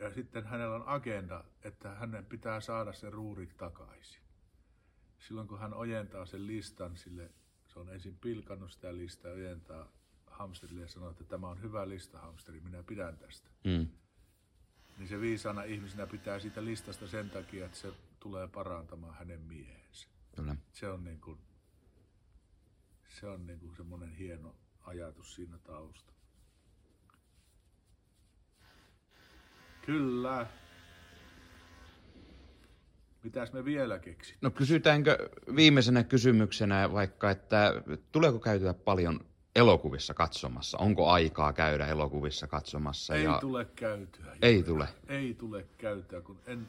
ja 0.00 0.10
sitten 0.10 0.44
hänellä 0.44 0.74
on 0.76 0.88
agenda, 0.88 1.44
että 1.64 1.94
hänen 1.94 2.26
pitää 2.26 2.60
saada 2.60 2.92
se 2.92 3.10
ruuri 3.10 3.46
takaisin. 3.46 4.22
Silloin 5.18 5.48
kun 5.48 5.58
hän 5.58 5.74
ojentaa 5.74 6.26
sen 6.26 6.46
listan 6.46 6.96
sille, 6.96 7.30
se 7.66 7.78
on 7.78 7.88
ensin 7.88 8.18
pilkannut 8.18 8.72
sitä 8.72 8.96
listaa 8.96 9.30
ja 9.30 9.36
ojentaa 9.36 9.92
hamsterille 10.26 10.80
ja 10.80 10.88
sanoo, 10.88 11.10
että 11.10 11.24
tämä 11.24 11.48
on 11.48 11.62
hyvä 11.62 11.88
lista 11.88 12.18
hamsteri, 12.18 12.60
minä 12.60 12.82
pidän 12.82 13.16
tästä. 13.16 13.50
Mm. 13.64 13.88
Niin 14.98 15.08
se 15.08 15.20
viisana 15.20 15.62
ihmisenä 15.62 16.06
pitää 16.06 16.38
siitä 16.38 16.64
listasta 16.64 17.06
sen 17.06 17.30
takia, 17.30 17.66
että 17.66 17.78
se 17.78 17.92
tulee 18.20 18.48
parantamaan 18.48 19.14
hänen 19.14 19.40
miehensä. 19.40 20.08
Kyllä. 20.36 20.56
Se 20.72 20.88
on 20.88 21.04
niin 21.04 21.20
kuin, 21.20 21.38
se 23.08 23.26
on 23.26 23.46
niin 23.46 23.58
kuin 23.58 23.76
semmoinen 23.76 24.10
hieno 24.10 24.54
ajatus 24.80 25.34
siinä 25.34 25.58
taustalla. 25.58 26.12
Kyllä. 29.86 30.46
Mitäs 33.22 33.52
me 33.52 33.64
vielä 33.64 33.98
keksit? 33.98 34.38
No 34.40 34.50
kysytäänkö 34.50 35.30
viimeisenä 35.56 36.04
kysymyksenä 36.04 36.92
vaikka, 36.92 37.30
että 37.30 37.82
tuleeko 38.12 38.38
käytyä 38.38 38.74
paljon 38.74 39.20
elokuvissa 39.56 40.14
katsomassa? 40.14 40.78
Onko 40.78 41.10
aikaa 41.10 41.52
käydä 41.52 41.86
elokuvissa 41.86 42.46
katsomassa? 42.46 43.14
Ei 43.14 43.24
ja... 43.24 43.38
tule 43.40 43.64
käytyä. 43.64 44.36
Ei 44.42 44.62
tule. 44.62 44.88
Ei 45.08 45.34
tule 45.34 45.66
käytyä, 45.78 46.20
kun 46.20 46.38
en... 46.46 46.68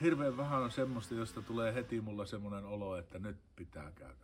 Hirveän 0.00 0.36
vähän 0.36 0.62
on 0.62 0.70
semmoista, 0.70 1.14
josta 1.14 1.42
tulee 1.42 1.74
heti 1.74 2.00
mulla 2.00 2.26
semmoinen 2.26 2.64
olo, 2.64 2.96
että 2.96 3.18
nyt 3.18 3.36
pitää 3.56 3.92
käydä. 3.94 4.14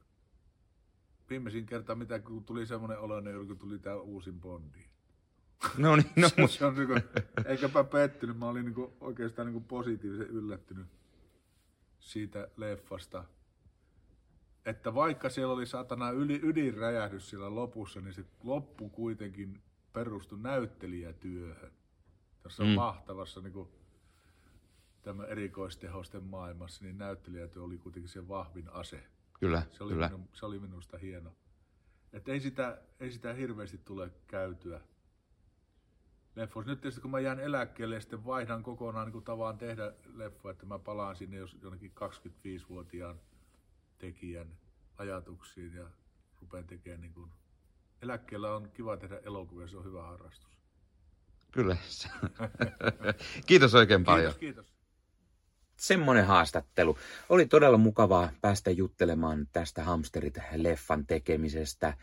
Viimeisin 1.31 1.67
kerta, 1.67 1.95
mitä 1.95 2.19
kun 2.19 2.45
tuli 2.45 2.67
semmoinen 2.67 2.99
olo, 2.99 3.21
niin 3.21 3.47
kun 3.47 3.59
tuli 3.59 3.79
tämä 3.79 3.97
uusin 3.97 4.41
Bondi. 4.41 4.85
No 5.79 5.97
niin, 5.97 6.11
no, 6.17 6.29
se, 6.37 6.47
se 6.47 6.67
on 6.67 6.75
niinku, 6.75 6.95
eikäpä 7.45 7.85
pettynyt, 7.85 8.39
mä 8.39 8.49
olin 8.49 8.65
niinku 8.65 8.97
oikeastaan 9.01 9.47
niinku 9.47 9.61
positiivisen 9.61 10.27
yllättynyt 10.27 10.87
siitä 12.01 12.49
leffasta. 12.57 13.25
Että 14.67 14.95
vaikka 14.95 15.29
siellä 15.31 15.55
oli 15.55 15.67
satana 15.67 16.11
yli, 16.11 16.41
ydinräjähdys 16.43 17.31
siellä 17.31 17.55
lopussa, 17.55 18.01
niin 18.01 18.15
se 18.15 18.25
loppu 18.43 18.89
kuitenkin 18.89 19.63
perustui 19.93 20.39
näyttelijätyöhön. 20.39 21.73
Tässä 22.43 22.63
on 22.63 22.69
Mm. 22.69 22.75
mahtavassa 22.75 23.41
niinku, 23.41 23.73
tämä 25.03 25.25
erikoistehosten 25.25 26.25
maailmassa, 26.25 26.85
niin 26.85 26.99
näyttelijätyö 26.99 27.63
oli 27.63 27.79
kuitenkin 27.79 28.09
se 28.09 28.29
vahvin 28.29 28.69
ase. 28.73 29.03
kyllä, 29.41 29.63
Se 29.71 29.85
oli, 29.85 29.93
kyllä. 29.93 30.09
minu, 30.09 30.29
se 30.33 30.47
oli 30.47 30.59
minusta 30.59 30.99
hieno. 30.99 31.35
Että 32.13 32.33
ei 32.33 32.41
sitä, 32.41 32.83
ei 33.01 33.13
sitä 33.13 33.33
hirveästi 33.33 33.79
tule 33.79 34.11
käytyä 34.27 34.81
leffoissa. 36.37 36.71
Nyt 36.71 36.81
tietysti 36.81 37.01
kun 37.01 37.11
mä 37.11 37.21
jään 37.21 37.41
eläkkeelle 37.41 37.95
ja 37.95 38.01
sitten 38.01 38.25
vaihdan 38.25 38.63
kokonaan 38.63 39.07
niin 39.07 39.13
kuin 39.13 39.25
tavan 39.25 39.59
tehdä 39.59 39.93
leffa, 40.15 40.51
että 40.51 40.67
mä 40.67 40.79
palaan 40.79 41.17
sinne 41.17 41.37
jos 41.37 41.57
jonnekin 41.63 41.93
25-vuotiaan 42.01 43.21
tekijän 43.99 44.49
ajatuksiin 44.97 45.75
ja 45.75 45.87
rupean 46.41 46.67
tekemään 46.67 47.01
niin 47.01 47.13
kuin... 47.13 47.31
Eläkkeellä 48.03 48.57
on 48.57 48.71
kiva 48.71 48.97
tehdä 48.97 49.19
elokuvia, 49.19 49.69
se 49.69 49.77
on 49.77 49.85
hyvä 49.85 50.03
harrastus. 50.03 50.59
Kyllä. 51.51 51.77
Kiitos 53.47 53.75
oikein 53.75 54.05
paljon. 54.05 54.35
Kiitos, 54.35 54.65
kiitos. 54.65 54.80
Semmoinen 55.81 56.27
haastattelu. 56.27 56.99
Oli 57.29 57.47
todella 57.47 57.79
mukavaa 57.79 58.31
päästä 58.41 58.71
juttelemaan 58.71 59.49
tästä 59.53 59.85
Hamsterit-leffan 59.85 61.07
tekemisestä. 61.07 61.95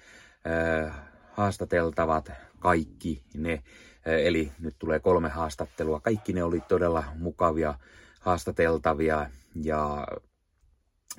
Haastateltavat 1.32 2.32
kaikki 2.60 3.24
ne, 3.34 3.64
eli 4.06 4.52
nyt 4.60 4.76
tulee 4.80 5.00
kolme 5.00 5.30
haastattelua. 5.30 6.00
Kaikki 6.00 6.34
ne 6.34 6.44
oli 6.44 6.62
todella 6.68 7.04
mukavia 7.20 7.80
haastateltavia 8.20 9.30
ja, 9.56 10.08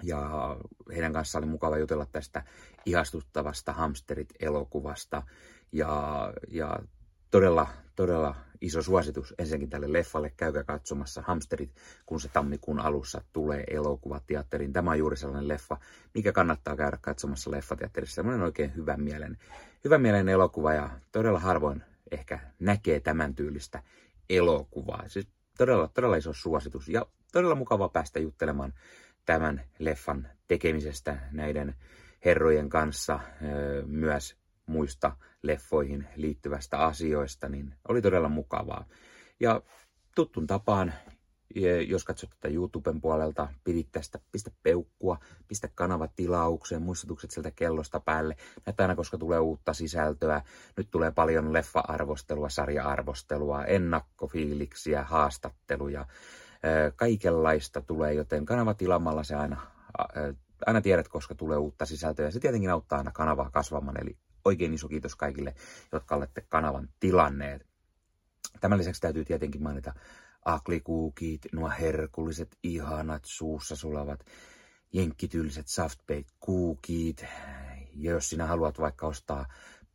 ja 0.02 0.56
heidän 0.92 1.12
kanssaan 1.12 1.44
oli 1.44 1.50
mukava 1.50 1.78
jutella 1.78 2.06
tästä 2.12 2.42
ihastuttavasta 2.86 3.72
Hamsterit-elokuvasta. 3.72 5.22
Ja, 5.72 6.32
ja 6.48 6.78
todella, 7.30 7.66
todella 7.96 8.34
iso 8.60 8.82
suositus 8.82 9.34
ensinnäkin 9.38 9.70
tälle 9.70 9.92
leffalle. 9.92 10.32
Käykää 10.36 10.64
katsomassa 10.64 11.22
Hamsterit, 11.26 11.70
kun 12.06 12.20
se 12.20 12.28
tammikuun 12.28 12.80
alussa 12.80 13.22
tulee 13.32 13.64
elokuvateatteriin. 13.70 14.72
Tämä 14.72 14.90
on 14.90 14.98
juuri 14.98 15.16
sellainen 15.16 15.48
leffa, 15.48 15.76
mikä 16.14 16.32
kannattaa 16.32 16.76
käydä 16.76 16.98
katsomassa 17.00 17.50
leffateatterissa. 17.50 18.14
Sellainen 18.14 18.42
oikein 18.42 18.74
hyvän 18.76 19.00
mielen, 19.00 19.38
hyvän 19.84 20.00
mielen 20.00 20.28
elokuva 20.28 20.72
ja 20.72 20.90
todella 21.12 21.38
harvoin 21.38 21.82
ehkä 22.10 22.38
näkee 22.58 23.00
tämän 23.00 23.34
tyylistä 23.34 23.82
elokuvaa. 24.30 25.04
Siis 25.06 25.28
todella, 25.58 25.88
todella 25.88 26.16
iso 26.16 26.32
suositus 26.32 26.88
ja 26.88 27.06
todella 27.32 27.54
mukava 27.54 27.88
päästä 27.88 28.20
juttelemaan 28.20 28.74
tämän 29.24 29.64
leffan 29.78 30.28
tekemisestä 30.48 31.18
näiden 31.32 31.74
herrojen 32.24 32.68
kanssa 32.68 33.20
myös 33.86 34.36
muista 34.68 35.16
leffoihin 35.42 36.08
liittyvästä 36.16 36.78
asioista, 36.78 37.48
niin 37.48 37.74
oli 37.88 38.02
todella 38.02 38.28
mukavaa. 38.28 38.84
Ja 39.40 39.62
tuttun 40.14 40.46
tapaan, 40.46 40.92
jos 41.86 42.04
katsot 42.04 42.30
tätä 42.30 42.48
YouTuben 42.54 43.00
puolelta, 43.00 43.48
pidit 43.64 43.88
tästä, 43.92 44.18
pistä 44.32 44.50
peukkua, 44.62 45.18
pistä 45.48 45.68
kanava 45.74 46.08
tilaukseen, 46.16 46.82
muistutukset 46.82 47.30
sieltä 47.30 47.50
kellosta 47.50 48.00
päälle. 48.00 48.36
Näitä 48.66 48.82
aina, 48.84 48.96
koska 48.96 49.18
tulee 49.18 49.38
uutta 49.38 49.72
sisältöä. 49.72 50.42
Nyt 50.76 50.90
tulee 50.90 51.10
paljon 51.10 51.52
leffa-arvostelua, 51.52 52.48
sarja-arvostelua, 52.48 53.64
ennakkofiiliksiä, 53.64 55.02
haastatteluja. 55.02 56.06
Kaikenlaista 56.96 57.80
tulee, 57.80 58.14
joten 58.14 58.46
kanava 58.46 58.74
tilaamalla 58.74 59.22
se 59.22 59.34
aina, 59.34 59.60
aina 60.66 60.80
tiedät, 60.80 61.08
koska 61.08 61.34
tulee 61.34 61.58
uutta 61.58 61.86
sisältöä. 61.86 62.30
Se 62.30 62.40
tietenkin 62.40 62.70
auttaa 62.70 62.98
aina 62.98 63.12
kanavaa 63.12 63.50
kasvamaan, 63.50 64.00
eli 64.02 64.16
oikein 64.44 64.74
iso 64.74 64.88
kiitos 64.88 65.16
kaikille, 65.16 65.54
jotka 65.92 66.14
olette 66.14 66.40
kanavan 66.40 66.88
tilanneet. 67.00 67.66
Tämän 68.60 68.78
lisäksi 68.78 69.00
täytyy 69.00 69.24
tietenkin 69.24 69.62
mainita 69.62 69.94
aklikuukit, 70.44 71.46
nuo 71.52 71.72
herkulliset, 71.80 72.56
ihanat, 72.62 73.24
suussa 73.24 73.76
sulavat, 73.76 74.24
jenkkityyliset 74.92 75.68
softbake 75.68 76.26
kuukit. 76.40 77.24
Ja 77.94 78.10
jos 78.10 78.30
sinä 78.30 78.46
haluat 78.46 78.78
vaikka 78.78 79.06
ostaa 79.06 79.46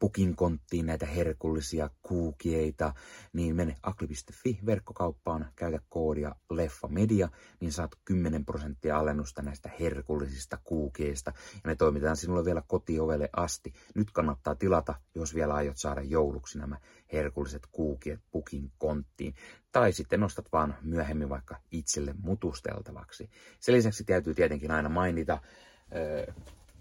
pukin 0.03 0.35
konttiin 0.35 0.85
näitä 0.85 1.05
herkullisia 1.05 1.89
kuukieita, 2.01 2.93
niin 3.33 3.55
mene 3.55 3.75
akli.fi 3.83 4.59
verkkokauppaan, 4.65 5.49
käytä 5.55 5.79
koodia 5.89 6.35
leffamedia, 6.49 7.29
niin 7.59 7.71
saat 7.71 7.91
10 8.05 8.45
prosenttia 8.45 8.99
alennusta 8.99 9.41
näistä 9.41 9.69
herkullisista 9.79 10.57
kuukieista. 10.63 11.33
Ja 11.53 11.59
ne 11.65 11.75
toimitetaan 11.75 12.17
sinulle 12.17 12.45
vielä 12.45 12.63
kotiovelle 12.67 13.29
asti. 13.35 13.73
Nyt 13.95 14.11
kannattaa 14.11 14.55
tilata, 14.55 14.95
jos 15.15 15.35
vielä 15.35 15.53
aiot 15.53 15.77
saada 15.77 16.01
jouluksi 16.01 16.57
nämä 16.57 16.77
herkulliset 17.13 17.67
kuukiet 17.71 18.19
pukin 18.31 18.71
konttiin. 18.77 19.35
Tai 19.71 19.93
sitten 19.93 20.19
nostat 20.19 20.45
vaan 20.51 20.75
myöhemmin 20.81 21.29
vaikka 21.29 21.57
itselle 21.71 22.15
mutusteltavaksi. 22.23 23.29
Sen 23.59 23.75
lisäksi 23.75 24.03
täytyy 24.03 24.33
tietenkin 24.33 24.71
aina 24.71 24.89
mainita, 24.89 25.41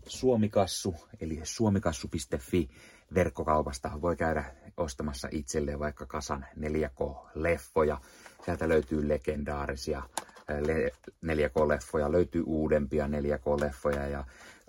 Suomikassu, 0.06 0.94
eli 1.20 1.40
suomikassu.fi 1.42 2.70
verkkokaupasta 3.14 3.90
voi 4.03 4.16
käydä 4.16 4.44
ostamassa 4.77 5.29
itselleen 5.31 5.79
vaikka 5.79 6.07
kasan 6.07 6.46
4K-leffoja. 6.59 7.98
Sieltä 8.44 8.68
löytyy 8.68 9.09
legendaarisia 9.09 10.03
ää, 10.48 10.62
le- 10.66 10.92
4K-leffoja, 11.27 12.12
löytyy 12.12 12.42
uudempia 12.46 13.07
4K-leffoja 13.07 14.09
ja 14.09 14.25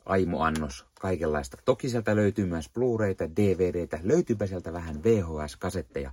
aimoannos 0.06 0.86
kaikenlaista. 1.02 1.58
Toki 1.66 1.90
sieltä 1.90 2.16
löytyy 2.16 2.46
myös 2.46 2.70
Blu-rayta, 2.70 3.36
DVDtä, 3.36 4.00
löytyypä 4.04 4.48
sieltä 4.48 4.74
vähän 4.74 5.04
VHS-kasetteja. 5.04 6.12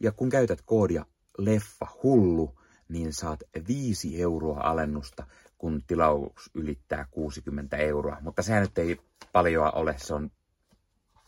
Ja 0.00 0.12
kun 0.12 0.28
käytät 0.28 0.62
koodia 0.66 1.06
leffa 1.38 1.86
hullu, 2.02 2.58
niin 2.88 3.12
saat 3.12 3.40
5 3.68 4.22
euroa 4.22 4.60
alennusta, 4.60 5.26
kun 5.58 5.82
tilaus 5.86 6.50
ylittää 6.54 7.06
60 7.10 7.76
euroa. 7.76 8.18
Mutta 8.20 8.42
sehän 8.42 8.62
nyt 8.62 8.78
ei 8.78 9.00
paljoa 9.32 9.70
ole, 9.70 9.94
se 9.98 10.14
on 10.14 10.30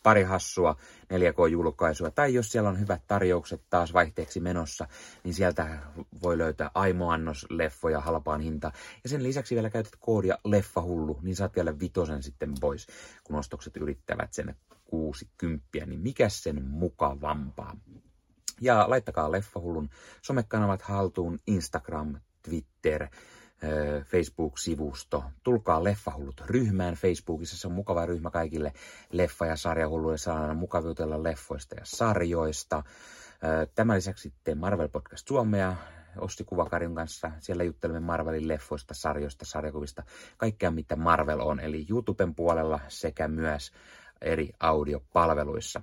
pari 0.02 0.22
hassua 0.22 0.76
4K-julkaisua, 1.04 2.10
tai 2.10 2.34
jos 2.34 2.52
siellä 2.52 2.68
on 2.68 2.80
hyvät 2.80 3.02
tarjoukset 3.06 3.62
taas 3.70 3.92
vaihteeksi 3.92 4.40
menossa, 4.40 4.86
niin 5.24 5.34
sieltä 5.34 5.78
voi 6.22 6.38
löytää 6.38 6.70
aimoannos-leffoja 6.74 8.00
halpaan 8.00 8.40
hintaan. 8.40 8.72
Ja 9.02 9.08
sen 9.08 9.22
lisäksi 9.22 9.54
vielä 9.54 9.70
käytät 9.70 9.96
koodia 10.00 10.38
leffahullu, 10.44 11.18
niin 11.22 11.36
saat 11.36 11.56
vielä 11.56 11.78
vitosen 11.78 12.22
sitten 12.22 12.54
pois, 12.60 12.86
kun 13.24 13.36
ostokset 13.36 13.76
ylittävät 13.76 14.32
sen 14.32 14.56
60, 14.84 15.66
niin 15.86 16.00
mikä 16.00 16.28
sen 16.28 16.64
mukavampaa. 16.64 17.76
Ja 18.60 18.90
laittakaa 18.90 19.32
Leffahullun 19.32 19.90
somekanavat 20.22 20.82
haltuun, 20.82 21.38
Instagram, 21.46 22.14
Twitter, 22.42 23.08
Facebook-sivusto. 24.04 25.24
Tulkaa 25.42 25.84
Leffahullut 25.84 26.40
ryhmään 26.46 26.94
Facebookissa, 26.94 27.56
se 27.56 27.68
on 27.68 27.74
mukava 27.74 28.06
ryhmä 28.06 28.30
kaikille 28.30 28.72
leffa- 29.12 29.46
ja 29.46 29.56
sarjahulluille. 29.56 30.18
Saa 30.18 30.40
aina 30.40 30.54
mukava 30.54 30.88
jutella 30.88 31.22
leffoista 31.22 31.74
ja 31.74 31.80
sarjoista. 31.84 32.82
Tämän 33.74 33.96
lisäksi 33.96 34.32
teen 34.44 34.58
Marvel 34.58 34.88
Podcast 34.88 35.28
Suomea, 35.28 35.76
Ossi 36.18 36.44
Kuvakarjun 36.44 36.94
kanssa. 36.94 37.30
Siellä 37.38 37.64
juttelemme 37.64 38.00
Marvelin 38.00 38.48
leffoista, 38.48 38.94
sarjoista, 38.94 39.44
sarjakuvista, 39.44 40.02
kaikkea 40.36 40.70
mitä 40.70 40.96
Marvel 40.96 41.40
on, 41.40 41.60
eli 41.60 41.86
YouTuben 41.90 42.34
puolella 42.34 42.80
sekä 42.88 43.28
myös 43.28 43.72
eri 44.20 44.50
audiopalveluissa. 44.60 45.82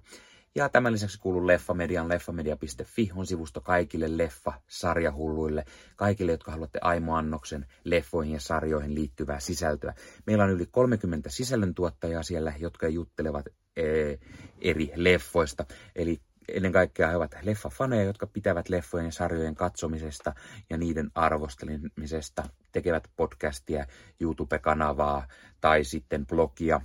Ja 0.58 0.70
tämän 0.70 0.94
lisäksi 0.94 1.20
kuuluu 1.20 1.48
Leffamedian 1.48 2.10
leffamedia.fi 2.10 3.12
on 3.16 3.26
sivusto 3.26 3.62
kaikille 3.62 4.18
leffa-sarjahulluille, 4.18 5.66
kaikille, 5.96 6.32
jotka 6.32 6.52
haluatte 6.52 6.80
aimoannoksen 6.82 7.66
leffoihin 7.84 8.34
ja 8.34 8.40
sarjoihin 8.40 8.96
liittyvää 8.96 9.40
sisältöä. 9.40 9.94
Meillä 10.26 10.44
on 10.44 10.50
yli 10.50 10.66
30 10.66 11.30
sisällöntuottajaa 11.30 12.24
siellä, 12.24 12.54
jotka 12.60 12.88
juttelevat 12.88 13.46
ee, 13.78 14.20
eri 14.62 14.92
leffoista. 14.96 15.66
Eli 15.96 16.20
ennen 16.48 16.72
kaikkea 16.72 17.08
he 17.08 17.16
ovat 17.16 17.36
leffafaneja, 17.42 18.04
jotka 18.04 18.28
pitävät 18.28 18.70
leffojen 18.70 19.06
ja 19.06 19.12
sarjojen 19.12 19.56
katsomisesta 19.56 20.34
ja 20.70 20.78
niiden 20.78 21.12
arvostelemisesta, 21.16 22.44
tekevät 22.72 23.08
podcastia, 23.16 23.86
YouTube-kanavaa 24.20 25.28
tai 25.62 25.84
sitten 25.84 26.26
blogia. 26.26 26.82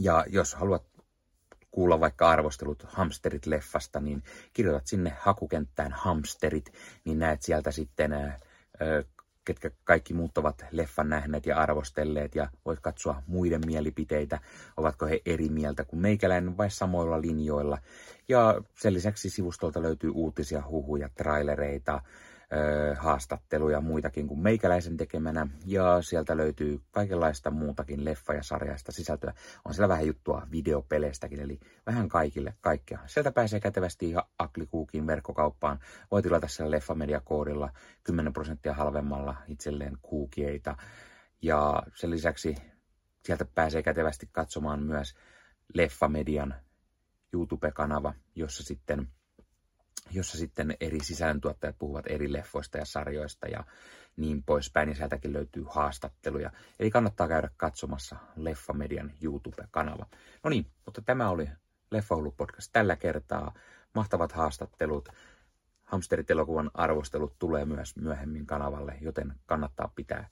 Ja 0.00 0.24
jos 0.28 0.54
haluat 0.54 0.89
kuulla 1.70 2.00
vaikka 2.00 2.30
arvostelut 2.30 2.82
Hamsterit-leffasta, 2.82 4.00
niin 4.00 4.22
kirjoitat 4.52 4.86
sinne 4.86 5.16
hakukenttään 5.20 5.92
Hamsterit, 5.92 6.72
niin 7.04 7.18
näet 7.18 7.42
sieltä 7.42 7.70
sitten 7.70 8.34
ketkä 9.44 9.70
kaikki 9.84 10.14
muut 10.14 10.38
ovat 10.38 10.64
leffan 10.70 11.08
nähneet 11.08 11.46
ja 11.46 11.56
arvostelleet 11.58 12.34
ja 12.34 12.48
voit 12.64 12.80
katsoa 12.80 13.22
muiden 13.26 13.60
mielipiteitä, 13.66 14.40
ovatko 14.76 15.06
he 15.06 15.20
eri 15.26 15.48
mieltä 15.48 15.84
kuin 15.84 16.00
meikäläinen 16.00 16.56
vai 16.56 16.70
samoilla 16.70 17.20
linjoilla. 17.20 17.78
Ja 18.28 18.60
sen 18.78 18.94
lisäksi 18.94 19.30
sivustolta 19.30 19.82
löytyy 19.82 20.10
uutisia, 20.10 20.62
huhuja, 20.68 21.08
trailereita, 21.08 22.02
haastatteluja 22.98 23.80
muitakin 23.80 24.28
kuin 24.28 24.40
meikäläisen 24.40 24.96
tekemänä. 24.96 25.46
Ja 25.66 26.02
sieltä 26.02 26.36
löytyy 26.36 26.80
kaikenlaista 26.90 27.50
muutakin 27.50 28.04
leffa- 28.04 28.34
ja 28.34 28.42
sarjaista 28.42 28.92
sisältöä. 28.92 29.34
On 29.64 29.74
siellä 29.74 29.88
vähän 29.88 30.06
juttua 30.06 30.46
videopeleistäkin, 30.50 31.40
eli 31.40 31.60
vähän 31.86 32.08
kaikille 32.08 32.54
kaikkea. 32.60 32.98
Sieltä 33.06 33.32
pääsee 33.32 33.60
kätevästi 33.60 34.08
ihan 34.08 34.24
Aklikuukin 34.38 35.06
verkkokauppaan. 35.06 35.78
Voi 36.10 36.22
tilata 36.22 36.48
siellä 36.48 36.70
Leffamedia-koodilla 36.70 37.70
10 38.04 38.32
prosenttia 38.32 38.74
halvemmalla 38.74 39.36
itselleen 39.48 39.98
kuukieita. 40.02 40.76
Ja 41.42 41.82
sen 41.94 42.10
lisäksi 42.10 42.56
sieltä 43.24 43.44
pääsee 43.54 43.82
kätevästi 43.82 44.28
katsomaan 44.32 44.82
myös 44.82 45.14
Leffamedian 45.74 46.54
YouTube-kanava, 47.32 48.14
jossa 48.34 48.62
sitten 48.62 49.08
jossa 50.10 50.38
sitten 50.38 50.76
eri 50.80 51.04
sisällöntuottajat 51.04 51.78
puhuvat 51.78 52.06
eri 52.08 52.32
leffoista 52.32 52.78
ja 52.78 52.84
sarjoista 52.84 53.48
ja 53.48 53.64
niin 54.16 54.42
poispäin. 54.42 54.88
Ja 54.88 54.94
sieltäkin 54.94 55.32
löytyy 55.32 55.64
haastatteluja. 55.68 56.50
Eli 56.78 56.90
kannattaa 56.90 57.28
käydä 57.28 57.50
katsomassa 57.56 58.16
Leffamedian 58.36 59.12
YouTube-kanava. 59.22 60.06
No 60.44 60.50
niin, 60.50 60.66
mutta 60.84 61.02
tämä 61.02 61.30
oli 61.30 61.48
Leffahullu 61.90 62.32
podcast 62.32 62.70
tällä 62.72 62.96
kertaa. 62.96 63.54
Mahtavat 63.94 64.32
haastattelut. 64.32 65.08
Hamsterit-elokuvan 65.82 66.70
arvostelut 66.74 67.38
tulee 67.38 67.64
myös 67.64 67.96
myöhemmin 67.96 68.46
kanavalle, 68.46 68.98
joten 69.00 69.34
kannattaa 69.46 69.92
pitää 69.94 70.28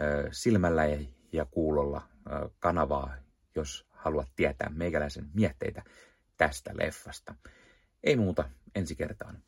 ö, 0.00 0.28
silmällä 0.30 0.86
ja, 0.86 0.98
ja 1.32 1.44
kuulolla 1.44 2.02
ö, 2.26 2.50
kanavaa, 2.58 3.14
jos 3.54 3.86
haluat 3.90 4.28
tietää 4.36 4.70
meikäläisen 4.74 5.30
mietteitä 5.34 5.82
tästä 6.36 6.70
leffasta. 6.74 7.34
Ei 8.04 8.16
muuta, 8.16 8.50
ensi 8.74 8.94
kertaan. 8.94 9.42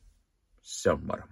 Se 0.61 0.91
on 0.91 1.05
moro. 1.05 1.27